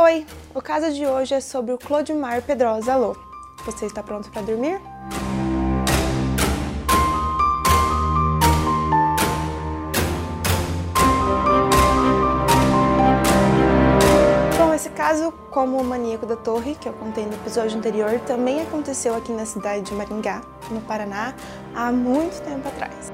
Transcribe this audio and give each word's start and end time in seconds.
Oi, 0.00 0.24
o 0.54 0.62
caso 0.62 0.92
de 0.92 1.04
hoje 1.04 1.34
é 1.34 1.40
sobre 1.40 1.72
o 1.72 1.76
Clodimar 1.76 2.40
Pedrosa 2.40 2.94
Lô. 2.94 3.16
Você 3.66 3.86
está 3.86 4.00
pronto 4.00 4.30
para 4.30 4.42
dormir? 4.42 4.80
Bom, 14.56 14.72
esse 14.72 14.88
caso, 14.90 15.32
como 15.50 15.80
o 15.80 15.84
maníaco 15.84 16.26
da 16.26 16.36
torre, 16.36 16.76
que 16.76 16.88
eu 16.88 16.92
contei 16.92 17.26
no 17.26 17.34
episódio 17.34 17.76
anterior, 17.76 18.20
também 18.20 18.62
aconteceu 18.62 19.16
aqui 19.16 19.32
na 19.32 19.44
cidade 19.44 19.82
de 19.82 19.94
Maringá, 19.94 20.42
no 20.70 20.80
Paraná, 20.82 21.34
há 21.74 21.90
muito 21.90 22.40
tempo 22.44 22.68
atrás. 22.68 23.12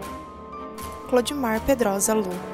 Clodimar 1.09 1.62
Pedrosa 1.62 2.12
Lô 2.12 2.54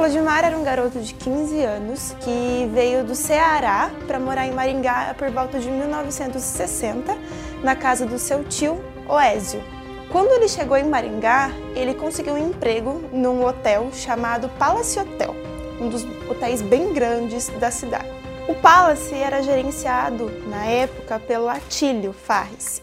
Clodimar 0.00 0.46
era 0.46 0.56
um 0.56 0.64
garoto 0.64 0.98
de 0.98 1.12
15 1.12 1.62
anos 1.62 2.16
que 2.20 2.66
veio 2.72 3.04
do 3.04 3.14
Ceará 3.14 3.90
para 4.06 4.18
morar 4.18 4.46
em 4.46 4.50
Maringá 4.50 5.14
por 5.18 5.30
volta 5.30 5.60
de 5.60 5.70
1960, 5.70 7.14
na 7.62 7.76
casa 7.76 8.06
do 8.06 8.18
seu 8.18 8.42
tio, 8.44 8.82
Oésio. 9.06 9.62
Quando 10.10 10.32
ele 10.32 10.48
chegou 10.48 10.74
em 10.78 10.88
Maringá, 10.88 11.50
ele 11.76 11.92
conseguiu 11.92 12.32
um 12.32 12.48
emprego 12.48 13.10
num 13.12 13.44
hotel 13.44 13.90
chamado 13.92 14.48
Palace 14.58 14.98
Hotel, 14.98 15.36
um 15.78 15.90
dos 15.90 16.02
hotéis 16.30 16.62
bem 16.62 16.94
grandes 16.94 17.50
da 17.60 17.70
cidade. 17.70 18.08
O 18.48 18.54
Palace 18.54 19.14
era 19.14 19.42
gerenciado, 19.42 20.30
na 20.48 20.64
época, 20.64 21.20
pelo 21.20 21.46
Atílio 21.46 22.14
Farris. 22.14 22.80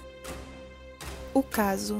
O 1.33 1.41
caso 1.41 1.99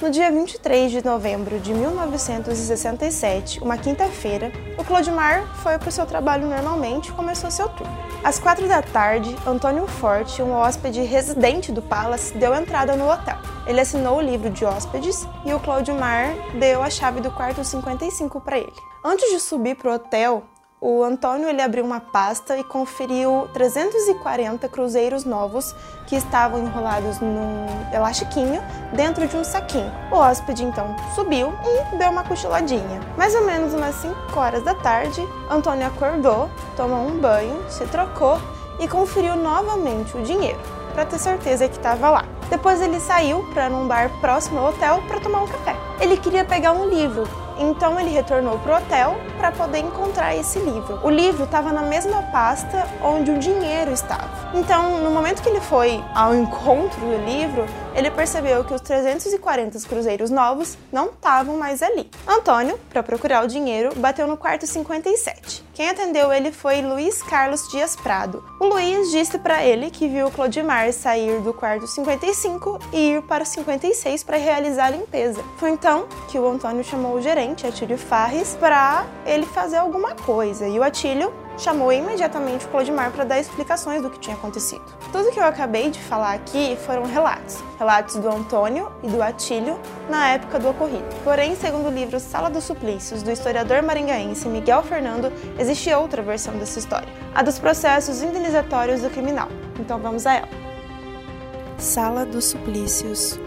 no 0.00 0.10
dia 0.10 0.30
23 0.30 0.90
de 0.90 1.04
novembro 1.04 1.58
de 1.60 1.72
1967, 1.72 3.60
uma 3.60 3.76
quinta-feira, 3.76 4.50
o 4.78 4.84
Clodimar 4.84 5.46
foi 5.62 5.78
para 5.78 5.88
o 5.88 5.92
seu 5.92 6.06
trabalho 6.06 6.46
normalmente 6.46 7.08
e 7.08 7.12
começou 7.12 7.50
seu 7.50 7.68
turno. 7.68 7.92
Às 8.24 8.38
quatro 8.38 8.66
da 8.66 8.80
tarde, 8.82 9.34
Antônio 9.46 9.86
Forte, 9.86 10.42
um 10.42 10.52
hóspede 10.52 11.02
residente 11.02 11.70
do 11.70 11.82
Palace, 11.82 12.36
deu 12.36 12.54
entrada 12.54 12.96
no 12.96 13.08
hotel. 13.08 13.36
Ele 13.66 13.80
assinou 13.80 14.18
o 14.18 14.20
livro 14.20 14.50
de 14.50 14.64
hóspedes 14.64 15.26
e 15.44 15.52
o 15.52 15.60
Clodimar 15.60 16.34
deu 16.58 16.82
a 16.82 16.90
chave 16.90 17.20
do 17.20 17.30
quarto 17.30 17.64
55 17.64 18.40
para 18.40 18.58
ele. 18.58 18.72
Antes 19.04 19.30
de 19.30 19.40
subir 19.40 19.76
para 19.76 19.90
o 19.90 19.94
hotel, 19.94 20.44
o 20.84 21.04
Antônio 21.04 21.48
ele 21.48 21.62
abriu 21.62 21.84
uma 21.84 22.00
pasta 22.00 22.58
e 22.58 22.64
conferiu 22.64 23.48
340 23.54 24.68
cruzeiros 24.68 25.24
novos 25.24 25.72
que 26.08 26.16
estavam 26.16 26.58
enrolados 26.58 27.20
num 27.20 27.66
elastiquinho 27.94 28.60
dentro 28.92 29.28
de 29.28 29.36
um 29.36 29.44
saquinho. 29.44 29.92
O 30.10 30.16
hóspede 30.16 30.64
então 30.64 30.96
subiu 31.14 31.52
e 31.64 31.96
deu 31.96 32.10
uma 32.10 32.24
cochiladinha. 32.24 33.00
Mais 33.16 33.32
ou 33.32 33.46
menos 33.46 33.72
umas 33.72 33.94
5 33.94 34.16
horas 34.36 34.64
da 34.64 34.74
tarde, 34.74 35.24
Antônio 35.48 35.86
acordou, 35.86 36.50
tomou 36.76 37.06
um 37.06 37.16
banho, 37.20 37.62
se 37.70 37.86
trocou 37.86 38.40
e 38.80 38.88
conferiu 38.88 39.36
novamente 39.36 40.16
o 40.16 40.22
dinheiro 40.22 40.58
para 40.94 41.06
ter 41.06 41.20
certeza 41.20 41.68
que 41.68 41.76
estava 41.76 42.10
lá. 42.10 42.24
Depois 42.50 42.82
ele 42.82 42.98
saiu 42.98 43.44
para 43.54 43.68
num 43.68 43.86
bar 43.86 44.10
próximo 44.20 44.58
ao 44.58 44.70
hotel 44.70 45.00
para 45.06 45.20
tomar 45.20 45.42
um 45.42 45.46
café. 45.46 45.76
Ele 46.00 46.16
queria 46.16 46.44
pegar 46.44 46.72
um 46.72 46.88
livro 46.88 47.22
então 47.58 47.98
ele 48.00 48.10
retornou 48.10 48.58
para 48.58 48.74
o 48.74 48.78
hotel 48.78 49.16
para 49.42 49.50
poder 49.50 49.80
encontrar 49.80 50.36
esse 50.36 50.60
livro. 50.60 51.00
O 51.02 51.10
livro 51.10 51.42
estava 51.42 51.72
na 51.72 51.82
mesma 51.82 52.22
pasta 52.30 52.86
onde 53.02 53.32
o 53.32 53.38
dinheiro 53.40 53.90
estava. 53.90 54.30
Então, 54.54 55.02
no 55.02 55.10
momento 55.10 55.42
que 55.42 55.48
ele 55.48 55.60
foi 55.60 56.00
ao 56.14 56.32
encontro 56.32 57.00
do 57.00 57.24
livro, 57.24 57.66
ele 57.92 58.08
percebeu 58.10 58.64
que 58.64 58.72
os 58.72 58.80
340 58.80 59.80
cruzeiros 59.88 60.30
novos 60.30 60.78
não 60.92 61.06
estavam 61.06 61.56
mais 61.56 61.82
ali. 61.82 62.08
Antônio, 62.26 62.78
para 62.88 63.02
procurar 63.02 63.44
o 63.44 63.48
dinheiro, 63.48 63.90
bateu 63.96 64.28
no 64.28 64.36
quarto 64.36 64.64
57. 64.64 65.64
Quem 65.74 65.88
atendeu 65.88 66.32
ele 66.32 66.52
foi 66.52 66.82
Luiz 66.82 67.22
Carlos 67.22 67.66
Dias 67.70 67.96
Prado. 67.96 68.44
O 68.60 68.66
Luiz 68.66 69.10
disse 69.10 69.38
para 69.38 69.64
ele 69.64 69.90
que 69.90 70.06
viu 70.06 70.30
Clodimar 70.30 70.92
sair 70.92 71.40
do 71.40 71.52
quarto 71.54 71.86
55 71.86 72.78
e 72.92 73.14
ir 73.14 73.22
para 73.22 73.42
o 73.42 73.46
56 73.46 74.22
para 74.22 74.36
realizar 74.36 74.86
a 74.86 74.90
limpeza. 74.90 75.42
Foi 75.56 75.70
então 75.70 76.06
que 76.30 76.38
o 76.38 76.46
Antônio 76.46 76.84
chamou 76.84 77.14
o 77.14 77.22
gerente, 77.22 77.66
Atílio 77.66 77.96
Farres, 77.96 78.54
para 78.60 79.06
ele 79.32 79.46
fazer 79.46 79.76
alguma 79.76 80.14
coisa. 80.14 80.66
E 80.68 80.78
o 80.78 80.82
Atílio 80.82 81.32
chamou 81.56 81.92
imediatamente 81.92 82.64
o 82.66 82.68
Clodimar 82.68 83.10
para 83.10 83.24
dar 83.24 83.38
explicações 83.38 84.02
do 84.02 84.10
que 84.10 84.18
tinha 84.18 84.36
acontecido. 84.36 84.82
Tudo 85.10 85.30
que 85.30 85.38
eu 85.38 85.44
acabei 85.44 85.90
de 85.90 86.00
falar 86.00 86.32
aqui 86.32 86.76
foram 86.86 87.04
relatos. 87.04 87.58
Relatos 87.78 88.16
do 88.16 88.28
Antônio 88.28 88.90
e 89.02 89.08
do 89.08 89.22
Atílio 89.22 89.78
na 90.08 90.30
época 90.30 90.58
do 90.58 90.70
ocorrido. 90.70 91.04
Porém, 91.24 91.54
segundo 91.56 91.88
o 91.88 91.92
livro 91.92 92.18
Sala 92.18 92.48
dos 92.48 92.64
Suplícios, 92.64 93.22
do 93.22 93.30
historiador 93.30 93.82
maringaense 93.82 94.48
Miguel 94.48 94.82
Fernando, 94.82 95.32
existe 95.58 95.92
outra 95.92 96.22
versão 96.22 96.54
dessa 96.56 96.78
história, 96.78 97.08
a 97.34 97.42
dos 97.42 97.58
processos 97.58 98.22
indenizatórios 98.22 99.02
do 99.02 99.10
criminal. 99.10 99.48
Então 99.78 99.98
vamos 99.98 100.26
a 100.26 100.34
ela. 100.34 100.48
Sala 101.78 102.24
dos 102.24 102.46
Suplícios 102.46 103.38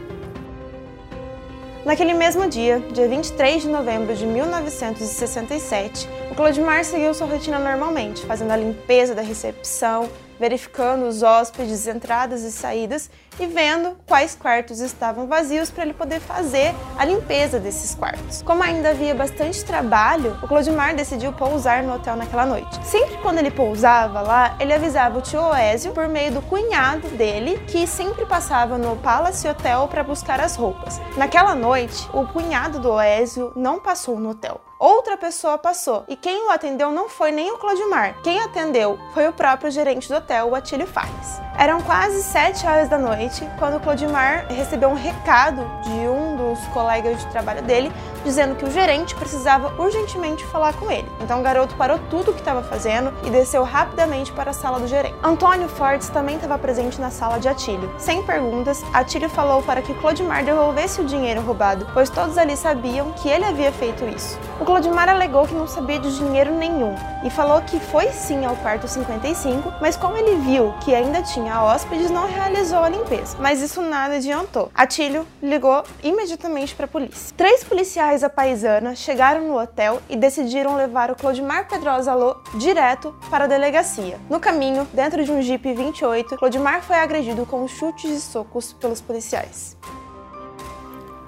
Naquele 1.85 2.16
mesmo 2.16 2.50
dia, 2.50 2.79
dia 2.91 3.07
23 3.07 3.62
de 3.62 3.69
novembro 3.69 4.16
de 4.16 4.25
1967, 4.25 6.09
o 6.31 6.35
Clodimar 6.35 6.84
seguiu 6.84 7.13
sua 7.13 7.28
rotina 7.28 7.59
normalmente, 7.59 8.25
fazendo 8.25 8.50
a 8.50 8.57
limpeza 8.57 9.13
da 9.13 9.22
recepção, 9.22 10.09
verificando 10.40 11.06
os 11.06 11.23
hóspedes, 11.23 11.88
entradas 11.88 12.44
e 12.44 12.51
saídas 12.51 13.09
e 13.40 13.46
vendo 13.46 13.97
quais 14.07 14.35
quartos 14.35 14.79
estavam 14.79 15.28
vazios 15.28 15.69
para 15.69 15.84
ele 15.84 15.94
poder 15.94 16.19
fazer 16.19 16.73
a 16.97 17.06
limpeza 17.06 17.59
desses 17.59 17.94
quartos. 17.94 18.41
Como 18.41 18.63
ainda 18.63 18.91
havia 18.91 19.13
bastante 19.13 19.63
trabalho, 19.63 20.38
o 20.41 20.47
Clodimar 20.47 20.95
decidiu 20.95 21.34
pousar 21.34 21.84
no 21.84 21.95
hotel 21.95 22.16
naquela 22.16 22.45
noite. 22.45 22.85
Sempre 22.85 23.18
quando 23.18 23.40
ele 23.40 23.51
pousava 23.51 24.22
lá, 24.22 24.56
ele 24.59 24.74
avisava 24.74 25.18
o 25.18 25.22
tio 25.22 25.41
Oésio 25.41 25.91
por 25.91 26.07
meio 26.07 26.31
do 26.31 26.41
cunhado 26.41 27.07
dele, 27.09 27.59
que 27.68 27.85
sempre 27.85 28.25
passava 28.25 28.78
no 28.78 28.95
Palace 28.97 29.47
Hotel 29.47 29.88
para 29.88 30.03
buscar 30.03 30.40
as 30.40 30.56
roupas. 30.56 31.00
Naquela 31.18 31.56
noite, 31.56 32.07
o 32.13 32.25
cunhado 32.28 32.79
do 32.79 32.91
Oésio 32.91 33.51
não 33.56 33.79
passou 33.79 34.19
no 34.19 34.29
hotel 34.29 34.62
outra 34.85 35.18
pessoa 35.18 35.57
passou. 35.57 36.03
E 36.07 36.16
quem 36.16 36.47
o 36.47 36.51
atendeu 36.51 36.91
não 36.91 37.09
foi 37.09 37.31
nem 37.31 37.51
o 37.51 37.57
Clodimar. 37.57 38.22
Quem 38.22 38.40
atendeu 38.40 39.00
foi 39.13 39.28
o 39.28 39.34
próprio 39.34 39.72
gerente 39.72 40.07
do 40.07 40.16
hotel, 40.16 40.50
o 40.50 40.56
Atílio 40.56 40.85
Fares. 40.85 41.41
Eram 41.57 41.81
quase 41.81 42.22
7 42.22 42.68
horas 42.68 42.88
da 42.88 42.97
noite 42.97 43.50
quando 43.57 43.78
o 43.78 43.79
Clodimar 43.79 44.45
recebeu 44.47 44.90
um 44.90 44.94
recado 44.94 45.66
de 45.81 46.07
um 46.07 46.35
dos 46.35 46.59
colegas 46.68 47.18
de 47.18 47.31
trabalho 47.31 47.63
dele 47.63 47.91
dizendo 48.25 48.56
que 48.56 48.66
o 48.66 48.72
gerente 48.72 49.16
precisava 49.16 49.74
urgentemente 49.81 50.44
falar 50.47 50.74
com 50.74 50.91
ele. 50.91 51.08
Então 51.22 51.40
o 51.40 51.44
garoto 51.44 51.75
parou 51.75 51.97
tudo 52.09 52.31
o 52.31 52.34
que 52.34 52.41
estava 52.41 52.62
fazendo 52.62 53.13
e 53.24 53.30
desceu 53.30 53.63
rapidamente 53.63 54.34
para 54.34 54.50
a 54.50 54.53
sala 54.53 54.80
do 54.80 54.88
gerente. 54.88 55.16
Antônio 55.24 55.69
Fortes 55.69 56.09
também 56.09 56.36
estava 56.36 56.58
presente 56.58 57.00
na 57.00 57.12
sala 57.12 57.40
de 57.40 57.47
Atílio. 57.47 57.90
Sem 57.97 58.24
perguntas, 58.24 58.84
Atílio 58.91 59.30
falou 59.30 59.62
para 59.62 59.81
que 59.81 59.94
Clodimar 59.94 60.44
devolvesse 60.44 61.00
o 61.00 61.06
dinheiro 61.06 61.41
roubado, 61.41 61.88
pois 61.94 62.09
todos 62.09 62.38
ali 62.38 62.58
sabiam 62.58 63.12
que 63.13 63.30
ele 63.30 63.46
havia 63.46 63.72
feito 63.72 64.03
isso. 64.06 64.38
O 64.59 64.66
Clodimar 64.66 65.07
alegou 65.07 65.47
que 65.47 65.53
não 65.53 65.68
sabia 65.68 66.00
de 66.00 66.18
dinheiro 66.18 66.52
nenhum 66.52 66.96
e 67.24 67.30
falou 67.30 67.62
que 67.62 67.80
foi 67.80 68.12
sim 68.12 68.46
ao 68.46 68.56
quarto 68.56 68.88
55, 68.88 69.74
mas 69.80 69.96
como 69.96 70.18
ele 70.18 70.36
viu 70.38 70.74
que 70.81 70.96
ainda 70.96 71.22
tinha 71.22 71.62
hóspedes, 71.62 72.09
não 72.09 72.28
realizou 72.28 72.80
a 72.80 72.90
limpeza. 72.90 73.38
Mas 73.40 73.62
isso 73.62 73.81
nada 73.81 74.16
adiantou. 74.16 74.72
Atílio 74.74 75.28
ligou 75.42 75.84
imediatamente 76.03 76.74
para 76.74 76.86
a 76.86 76.88
polícia. 76.88 77.34
Três 77.38 77.63
policiais 77.63 78.14
a 78.23 78.29
paisana 78.29 78.95
chegaram 78.95 79.47
no 79.47 79.59
hotel 79.59 80.01
e 80.09 80.15
decidiram 80.15 80.75
levar 80.75 81.11
o 81.11 81.15
Clodimar 81.15 81.67
Pedrosa 81.67 82.13
Lô 82.13 82.35
direto 82.55 83.15
para 83.29 83.45
a 83.45 83.47
delegacia. 83.47 84.19
No 84.29 84.39
caminho, 84.39 84.87
dentro 84.93 85.23
de 85.23 85.31
um 85.31 85.41
Jeep 85.41 85.73
28, 85.73 86.37
Clodimar 86.37 86.81
foi 86.81 86.97
agredido 86.97 87.45
com 87.45 87.67
chutes 87.67 88.09
e 88.11 88.21
socos 88.21 88.73
pelos 88.73 89.01
policiais. 89.01 89.77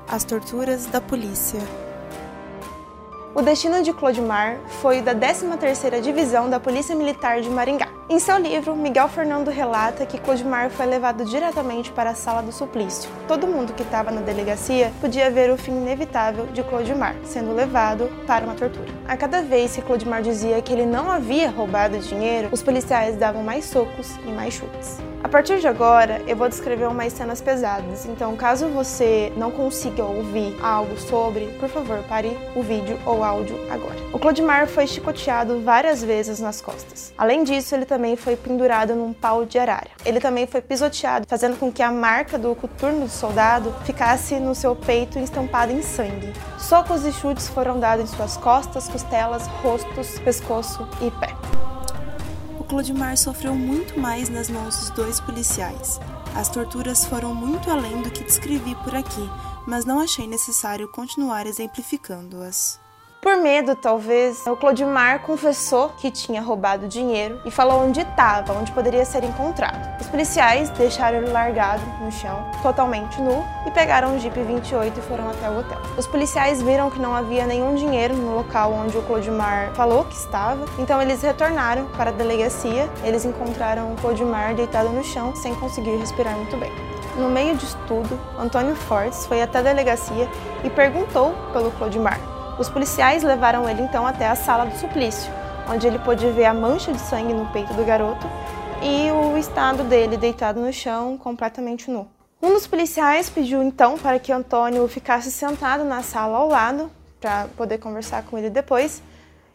As 0.08 0.24
torturas 0.24 0.86
da 0.86 1.02
polícia. 1.02 1.60
O 3.36 3.42
destino 3.42 3.84
de 3.84 3.94
Clodimar 3.94 4.58
foi 4.82 5.02
da 5.02 5.14
13ª 5.14 6.02
Divisão 6.02 6.50
da 6.50 6.60
Polícia 6.60 6.96
Militar 6.96 7.42
de 7.42 7.50
Maringá. 7.50 7.97
Em 8.10 8.20
seu 8.20 8.38
livro, 8.38 8.74
Miguel 8.74 9.10
Fernando 9.10 9.52
relata 9.52 10.06
que 10.06 10.18
Clodimar 10.18 10.70
foi 10.70 10.86
levado 10.86 11.26
diretamente 11.26 11.92
para 11.92 12.12
a 12.12 12.16
sala 12.16 12.42
do 12.42 12.54
suplício. 12.54 13.10
Todo 13.28 13.46
mundo 13.46 13.74
que 13.74 13.84
estava 13.84 14.12
na 14.12 14.22
delegacia 14.22 14.94
podia 15.02 15.30
ver 15.30 15.52
o 15.52 15.58
fim 15.58 15.74
inevitável 15.74 16.46
de 16.46 16.64
Clodimar, 16.64 17.18
sendo 17.26 17.54
levado 17.54 18.10
para 18.26 18.46
uma 18.46 18.56
tortura. 18.56 18.88
A 19.06 19.18
cada 19.18 19.42
vez 19.42 19.76
que 19.76 19.82
Clodimar 19.82 20.22
dizia 20.22 20.62
que 20.62 20.72
ele 20.72 20.86
não 20.86 21.12
havia 21.12 21.50
roubado 21.50 22.00
dinheiro, 22.00 22.48
os 22.50 22.64
policiais 22.64 23.18
davam 23.18 23.44
mais 23.44 23.66
socos 23.66 24.16
e 24.26 24.32
mais 24.32 24.54
chutes. 24.54 25.00
A 25.24 25.30
partir 25.30 25.60
de 25.60 25.68
agora, 25.68 26.22
eu 26.28 26.38
vou 26.38 26.48
descrever 26.48 26.88
umas 26.88 27.12
cenas 27.12 27.42
pesadas, 27.42 28.06
então 28.06 28.36
caso 28.38 28.68
você 28.70 29.34
não 29.36 29.50
consiga 29.50 30.04
ouvir 30.04 30.56
algo 30.62 30.96
sobre, 30.98 31.48
por 31.60 31.68
favor, 31.68 32.02
pare 32.08 32.38
o 32.56 32.62
vídeo 32.62 32.98
ou 33.06 33.24
áudio 33.24 33.60
agora. 33.70 33.98
O 34.14 34.20
Clodimar 34.20 34.68
foi 34.68 34.86
chicoteado 34.86 35.60
várias 35.60 36.04
vezes 36.04 36.40
nas 36.40 36.62
costas. 36.62 37.12
Além 37.18 37.44
disso, 37.44 37.74
ele 37.76 37.86
também 37.86 37.97
também 37.98 38.16
foi 38.16 38.36
pendurado 38.36 38.94
num 38.94 39.12
pau 39.12 39.44
de 39.44 39.58
arara. 39.58 39.90
Ele 40.06 40.20
também 40.20 40.46
foi 40.46 40.62
pisoteado, 40.62 41.26
fazendo 41.28 41.58
com 41.58 41.72
que 41.72 41.82
a 41.82 41.92
marca 41.92 42.38
do 42.38 42.54
coturno 42.56 43.06
do 43.06 43.10
soldado 43.10 43.74
ficasse 43.86 44.40
no 44.40 44.54
seu 44.54 44.76
peito 44.76 45.18
estampada 45.18 45.74
em 45.74 45.82
sangue. 45.82 46.32
Socos 46.60 47.04
e 47.06 47.12
chutes 47.12 47.48
foram 47.48 47.80
dados 47.80 48.14
em 48.14 48.16
suas 48.16 48.38
costas, 48.38 48.88
costelas, 48.88 49.48
rostos, 49.64 50.20
pescoço 50.20 50.88
e 51.02 51.10
pé. 51.10 51.36
O 52.60 52.64
Clodimar 52.64 53.18
sofreu 53.18 53.56
muito 53.56 54.00
mais 54.00 54.30
nas 54.30 54.48
mãos 54.48 54.78
dos 54.78 54.90
dois 54.92 55.20
policiais. 55.20 56.00
As 56.36 56.50
torturas 56.50 57.04
foram 57.04 57.34
muito 57.34 57.72
além 57.72 58.04
do 58.04 58.12
que 58.12 58.24
descrevi 58.24 58.76
por 58.84 58.94
aqui, 58.94 59.28
mas 59.66 59.86
não 59.86 60.00
achei 60.00 60.28
necessário 60.28 60.88
continuar 60.92 61.48
exemplificando-as. 61.48 62.80
Por 63.20 63.36
medo, 63.36 63.76
talvez, 63.76 64.46
o 64.46 64.56
Clodimar 64.56 65.22
confessou 65.22 65.90
que 65.90 66.12
tinha 66.12 66.40
roubado 66.40 66.88
dinheiro 66.88 67.42
e 67.44 67.52
falou 67.52 67.84
onde 67.84 68.02
estava, 68.02 68.54
onde 68.54 68.72
poderia 68.72 69.04
ser 69.04 69.24
encontrado. 69.24 70.00
Os 70.00 70.08
policiais 70.08 70.70
deixaram 70.70 71.18
ele 71.18 71.32
largado 71.32 71.82
no 72.00 72.12
chão, 72.12 72.46
totalmente 72.62 73.20
nu, 73.20 73.44
e 73.66 73.72
pegaram 73.72 74.16
o 74.16 74.20
Jeep 74.20 74.40
28 74.40 75.00
e 75.00 75.02
foram 75.02 75.30
até 75.30 75.50
o 75.50 75.60
hotel. 75.60 75.80
Os 75.98 76.06
policiais 76.06 76.62
viram 76.62 76.92
que 76.92 77.00
não 77.00 77.16
havia 77.16 77.48
nenhum 77.48 77.74
dinheiro 77.74 78.16
no 78.16 78.36
local 78.36 78.72
onde 78.72 78.96
o 78.98 79.02
Clodimar 79.02 79.74
falou 79.74 80.06
que 80.06 80.16
estava, 80.16 80.66
então 80.78 81.02
eles 81.02 81.22
retornaram 81.22 81.86
para 81.98 82.12
a 82.12 82.14
delegacia. 82.14 82.88
Eles 83.04 83.26
encontraram 83.26 83.94
o 83.94 83.96
Clodimar 83.96 84.54
deitado 84.54 84.90
no 84.90 85.04
chão, 85.04 85.36
sem 85.36 85.56
conseguir 85.56 85.98
respirar 85.98 86.36
muito 86.36 86.56
bem. 86.56 86.72
No 87.18 87.30
meio 87.30 87.58
disso 87.58 87.78
tudo, 87.88 88.18
Antônio 88.38 88.76
Fortes 88.76 89.26
foi 89.26 89.42
até 89.42 89.58
a 89.58 89.64
delegacia 89.64 90.30
e 90.64 90.70
perguntou 90.70 91.34
pelo 91.52 91.72
Clodimar. 91.72 92.37
Os 92.60 92.70
policiais 92.70 93.22
levaram 93.22 93.70
ele 93.70 93.84
então 93.84 94.06
até 94.06 94.28
a 94.28 94.36
sala 94.36 94.66
do 94.66 94.76
suplício, 94.78 95.32
onde 95.72 95.86
ele 95.86 96.00
pôde 96.00 96.28
ver 96.32 96.46
a 96.46 96.54
mancha 96.54 96.92
de 96.92 97.00
sangue 97.00 97.34
no 97.34 97.46
peito 97.48 97.72
do 97.74 97.86
garoto 97.86 98.28
e 98.82 99.12
o 99.12 99.38
estado 99.38 99.84
dele 99.84 100.18
deitado 100.18 100.60
no 100.60 100.74
chão, 100.74 101.18
completamente 101.18 101.92
nu. 101.92 102.08
Um 102.42 102.54
dos 102.54 102.66
policiais 102.66 103.30
pediu 103.30 103.62
então 103.62 103.98
para 103.98 104.18
que 104.18 104.32
Antônio 104.32 104.88
ficasse 104.88 105.32
sentado 105.32 105.84
na 105.84 106.02
sala 106.02 106.38
ao 106.38 106.48
lado, 106.48 106.90
para 107.20 107.48
poder 107.56 107.78
conversar 107.78 108.24
com 108.24 108.38
ele 108.38 108.50
depois, 108.50 109.02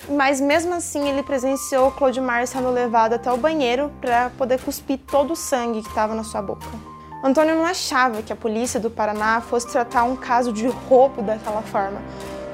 mas 0.09 0.41
mesmo 0.41 0.75
assim 0.75 1.09
ele 1.09 1.23
presenciou 1.23 1.91
Claudemar 1.93 2.47
sendo 2.47 2.71
levado 2.71 3.15
até 3.15 3.33
o 3.33 3.37
banheiro 3.37 3.91
para 4.01 4.31
poder 4.31 4.61
cuspir 4.61 4.99
todo 5.11 5.33
o 5.33 5.37
sangue 5.37 5.83
que 5.83 5.89
estava 5.89 6.15
na 6.15 6.25
sua 6.25 6.43
boca. 6.43 6.67
Antônio 7.23 7.55
não 7.55 7.65
achava 7.65 8.21
que 8.21 8.33
a 8.33 8.37
polícia 8.37 8.81
do 8.81 8.91
Paraná 8.91 9.41
fosse 9.41 9.69
tratar 9.69 10.03
um 10.03 10.17
caso 10.17 10.53
de 10.53 10.67
roubo 10.67 11.23
daquela 11.23 11.63
forma, 11.63 12.01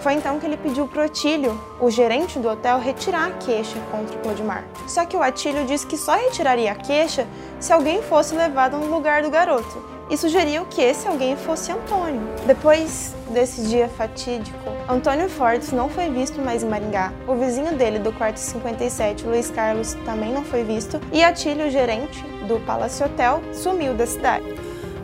foi 0.00 0.14
então 0.14 0.38
que 0.38 0.46
ele 0.46 0.56
pediu 0.56 0.86
para 0.86 1.02
o 1.02 1.04
Atílio, 1.04 1.60
o 1.80 1.90
gerente 1.90 2.38
do 2.38 2.48
hotel, 2.48 2.78
retirar 2.78 3.26
a 3.26 3.30
queixa 3.32 3.78
contra 3.90 4.16
o 4.16 4.20
Clodimar. 4.20 4.64
Só 4.86 5.04
que 5.04 5.16
o 5.16 5.22
Atílio 5.22 5.64
disse 5.64 5.86
que 5.86 5.96
só 5.96 6.14
retiraria 6.14 6.72
a 6.72 6.74
queixa 6.74 7.26
se 7.58 7.72
alguém 7.72 8.02
fosse 8.02 8.34
levado 8.34 8.76
no 8.76 8.86
lugar 8.86 9.22
do 9.22 9.30
garoto, 9.30 9.98
e 10.10 10.16
sugeriu 10.16 10.64
que 10.66 10.80
esse 10.80 11.06
alguém 11.06 11.36
fosse 11.36 11.70
Antônio. 11.70 12.22
Depois 12.46 13.14
desse 13.30 13.62
dia 13.62 13.88
fatídico, 13.88 14.56
Antônio 14.88 15.28
Fortes 15.28 15.70
não 15.70 15.88
foi 15.88 16.08
visto 16.10 16.40
mais 16.40 16.62
em 16.62 16.68
Maringá. 16.68 17.12
O 17.26 17.34
vizinho 17.34 17.76
dele 17.76 17.98
do 17.98 18.12
quarto 18.12 18.38
57, 18.38 19.26
Luiz 19.26 19.50
Carlos, 19.50 19.94
também 20.04 20.32
não 20.32 20.44
foi 20.44 20.64
visto, 20.64 21.00
e 21.12 21.22
Atílio, 21.22 21.70
gerente 21.70 22.22
do 22.46 22.58
Palace 22.60 23.02
Hotel, 23.02 23.42
sumiu 23.52 23.92
da 23.92 24.06
cidade. 24.06 24.46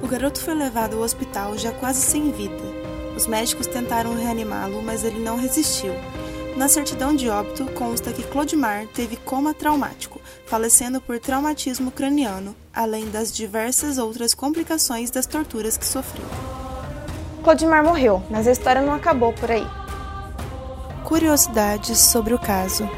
O 0.03 0.07
garoto 0.07 0.41
foi 0.41 0.55
levado 0.55 0.97
ao 0.97 1.03
hospital 1.03 1.57
já 1.57 1.73
quase 1.73 2.01
sem 2.01 2.31
vida. 2.31 2.74
Os 3.17 3.27
médicos 3.27 3.67
tentaram 3.67 4.15
reanimá-lo, 4.15 4.83
mas 4.83 5.05
ele 5.05 5.21
não 5.21 5.37
resistiu. 5.37 5.95
Na 6.57 6.69
certidão 6.69 7.17
de 7.17 7.29
óbito 7.29 7.65
consta 7.73 8.13
que 8.13 8.23
Clodimar 8.23 8.87
teve 8.95 9.17
coma 9.17 9.53
traumático, 9.53 10.21
falecendo 10.47 11.01
por 11.01 11.19
traumatismo 11.19 11.91
craniano, 11.91 12.55
além 12.73 13.11
das 13.11 13.33
diversas 13.33 13.99
outras 13.99 14.35
complicações 14.35 15.11
das 15.11 15.27
torturas 15.27 15.77
que 15.77 15.85
sofreu. 15.85 16.27
Clodimar 17.43 17.83
morreu, 17.85 18.23
mas 18.31 18.47
a 18.47 18.53
história 18.53 18.81
não 18.81 18.95
acabou 18.95 19.33
por 19.33 19.51
aí. 19.51 19.67
Curiosidades 21.05 21.99
sobre 21.99 22.35
o 22.35 22.39
caso. 22.39 22.89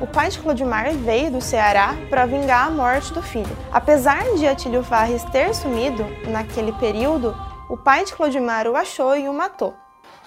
O 0.00 0.06
pai 0.06 0.28
de 0.28 0.38
Clodimar 0.40 0.92
veio 0.92 1.30
do 1.30 1.40
Ceará 1.40 1.94
para 2.10 2.26
vingar 2.26 2.66
a 2.66 2.70
morte 2.70 3.12
do 3.12 3.22
filho. 3.22 3.56
Apesar 3.72 4.34
de 4.34 4.46
Atílio 4.46 4.82
Varres 4.82 5.24
ter 5.24 5.54
sumido 5.54 6.04
naquele 6.28 6.72
período, 6.72 7.34
o 7.68 7.76
pai 7.76 8.04
de 8.04 8.14
Clodimar 8.14 8.68
o 8.68 8.76
achou 8.76 9.16
e 9.16 9.28
o 9.28 9.32
matou. 9.32 9.74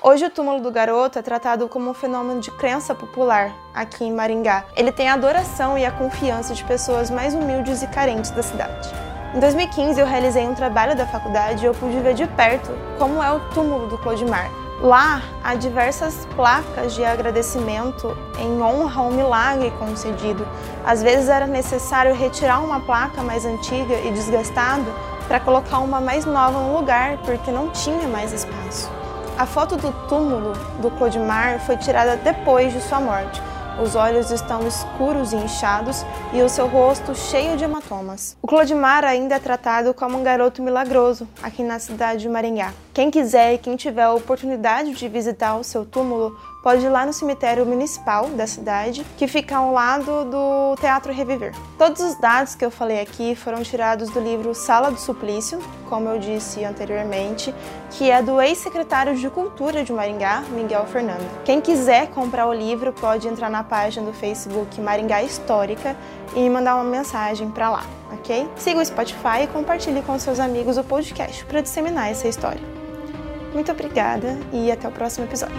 Hoje 0.01 0.25
o 0.25 0.30
túmulo 0.30 0.62
do 0.62 0.71
garoto 0.71 1.19
é 1.19 1.21
tratado 1.21 1.68
como 1.68 1.89
um 1.89 1.94
fenômeno 1.94 2.39
de 2.39 2.51
crença 2.51 2.94
popular 2.94 3.53
aqui 3.74 4.03
em 4.03 4.13
Maringá. 4.13 4.65
Ele 4.75 4.91
tem 4.91 5.09
a 5.09 5.13
adoração 5.13 5.77
e 5.77 5.86
a 5.86 5.91
confiança 5.91 6.53
de 6.53 6.63
pessoas 6.63 7.09
mais 7.09 7.33
humildes 7.33 7.81
e 7.81 7.88
carentes 7.88 8.31
da 8.31 8.44
cidade. 8.44 8.89
Em 9.33 9.39
2015 9.39 10.00
eu 10.00 10.06
realizei 10.06 10.47
um 10.47 10.56
trabalho 10.56 10.95
da 10.95 11.06
faculdade 11.06 11.63
e 11.63 11.68
eu 11.68 11.74
pude 11.74 12.00
ver 12.00 12.13
de 12.13 12.27
perto 12.27 12.71
como 12.97 13.21
é 13.21 13.31
o 13.31 13.39
túmulo 13.51 13.88
do 13.88 13.97
Clodimar. 13.97 14.50
Lá 14.81 15.21
há 15.44 15.56
diversas 15.56 16.25
placas 16.38 16.94
de 16.94 17.03
agradecimento 17.03 18.18
em 18.39 18.62
honra 18.62 19.01
ao 19.01 19.12
milagre 19.12 19.71
concedido. 19.71 20.47
Às 20.85 21.03
vezes 21.03 21.27
era 21.27 21.45
necessário 21.45 22.15
retirar 22.15 22.63
uma 22.63 22.80
placa 22.80 23.21
mais 23.21 23.45
antiga 23.45 23.95
e 23.95 24.12
desgastada 24.12 24.89
para 25.30 25.40
colocar 25.40 25.78
uma 25.78 26.02
mais 26.02 26.26
nova 26.26 26.60
no 26.60 26.76
lugar, 26.76 27.20
porque 27.20 27.52
não 27.52 27.70
tinha 27.70 28.08
mais 28.08 28.34
espaço. 28.34 28.90
A 29.38 29.46
foto 29.46 29.78
do 29.78 29.94
túmulo 30.08 30.54
do 30.81 30.90
Clodimar 30.90 31.60
foi 31.60 31.78
tirada 31.78 32.18
depois 32.18 32.74
de 32.74 32.81
sua 32.81 33.00
morte. 33.00 33.40
Os 33.81 33.96
olhos 33.96 34.31
estão 34.31 34.68
escuros 34.68 35.31
e 35.31 35.38
inchados 35.38 36.04
e 36.34 36.42
o 36.42 36.50
seu 36.50 36.68
rosto 36.68 37.16
cheio 37.16 37.56
de 37.56 37.64
hematomas. 37.64 38.36
O 38.42 38.48
Clodimar 38.48 39.06
ainda 39.06 39.36
é 39.36 39.40
tratado 39.40 39.94
como 39.94 40.18
um 40.18 40.24
garoto 40.24 40.64
milagroso 40.64 41.28
aqui 41.44 41.62
na 41.64 41.78
cidade 41.78 42.22
de 42.22 42.28
Maringá. 42.28 42.74
Quem 42.92 43.12
quiser 43.12 43.54
e 43.54 43.58
quem 43.60 43.78
tiver 43.78 44.04
a 44.04 44.14
oportunidade 44.14 44.94
de 44.94 45.08
visitar 45.08 45.56
o 45.56 45.64
seu 45.64 45.86
túmulo 45.86 46.36
pode 46.61 46.85
ir 46.85 46.89
lá 46.89 47.06
no 47.06 47.13
cemitério 47.13 47.65
municipal 47.65 48.29
da 48.29 48.45
cidade, 48.45 49.06
que 49.17 49.27
fica 49.27 49.57
ao 49.57 49.71
lado 49.71 50.25
do 50.25 50.75
Teatro 50.79 51.13
Reviver. 51.13 51.53
Todos 51.77 52.01
os 52.01 52.15
dados 52.15 52.56
que 52.56 52.65
eu 52.65 52.71
falei 52.71 53.00
aqui 53.00 53.35
foram 53.35 53.63
tirados 53.63 54.09
do 54.09 54.19
livro 54.19 54.53
Sala 54.53 54.91
do 54.91 55.00
Suplício, 55.00 55.59
como 55.88 56.09
eu 56.09 56.19
disse 56.19 56.63
anteriormente, 56.63 57.53
que 57.91 58.11
é 58.11 58.21
do 58.21 58.41
ex-secretário 58.41 59.15
de 59.15 59.29
Cultura 59.29 59.83
de 59.83 59.94
Maringá, 59.94 60.44
Miguel 60.51 60.85
Fernando. 60.85 61.44
Quem 61.44 61.61
quiser 61.61 62.07
comprar 62.07 62.47
o 62.47 62.53
livro 62.53 62.94
pode 62.94 63.27
entrar 63.27 63.50
na 63.50 63.63
página 63.63 64.06
do 64.06 64.13
Facebook 64.13 64.79
Maringá 64.81 65.23
Histórica 65.23 65.95
e 66.35 66.39
me 66.39 66.50
mandar 66.50 66.75
uma 66.75 66.83
mensagem 66.83 67.50
para 67.50 67.69
lá, 67.69 67.83
ok? 68.11 68.47
Siga 68.56 68.79
o 68.79 68.85
Spotify 68.85 69.44
e 69.44 69.47
compartilhe 69.47 70.01
com 70.01 70.19
seus 70.19 70.39
amigos 70.39 70.77
o 70.77 70.83
podcast 70.83 71.44
para 71.45 71.61
disseminar 71.61 72.09
essa 72.11 72.27
história. 72.27 72.61
Muito 73.53 73.71
obrigada 73.71 74.38
e 74.53 74.71
até 74.71 74.88
o 74.88 74.91
próximo 74.91 75.25
episódio. 75.25 75.56